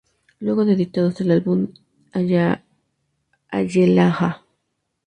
Luego 0.39 0.65
de 0.65 0.73
editados 0.73 1.21
el 1.21 1.29
álbum 1.29 1.71
"Hallelujah! 2.11 2.65